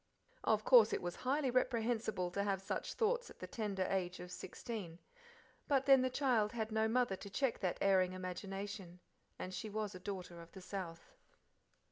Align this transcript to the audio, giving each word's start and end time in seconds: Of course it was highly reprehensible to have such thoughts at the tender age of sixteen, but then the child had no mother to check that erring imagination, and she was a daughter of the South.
Of 0.43 0.63
course 0.63 0.93
it 0.93 1.01
was 1.03 1.17
highly 1.17 1.51
reprehensible 1.51 2.31
to 2.31 2.43
have 2.43 2.59
such 2.59 2.95
thoughts 2.95 3.29
at 3.29 3.37
the 3.37 3.45
tender 3.45 3.85
age 3.87 4.19
of 4.19 4.31
sixteen, 4.31 4.97
but 5.67 5.85
then 5.85 6.01
the 6.01 6.09
child 6.09 6.53
had 6.53 6.71
no 6.71 6.87
mother 6.87 7.15
to 7.17 7.29
check 7.29 7.59
that 7.59 7.77
erring 7.81 8.13
imagination, 8.13 8.99
and 9.37 9.53
she 9.53 9.69
was 9.69 9.93
a 9.93 9.99
daughter 9.99 10.41
of 10.41 10.53
the 10.53 10.61
South. 10.61 11.11